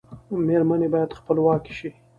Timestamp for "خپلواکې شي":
1.19-1.89